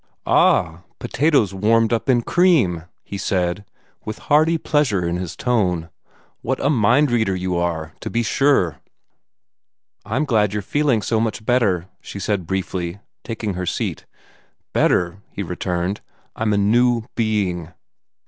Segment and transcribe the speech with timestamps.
[0.25, 0.81] "Ah!
[0.97, 3.63] potatoes warmed up in cream!" he said,
[4.03, 5.91] with hearty pleasure in his tone.
[6.41, 8.79] "What a mind reader you are, to be sure!"
[10.03, 14.07] "I'm glad you're feeling so much better," she said briefly, taking her seat.
[14.73, 16.01] "Better?" he returned.
[16.35, 17.69] "I'm a new being!"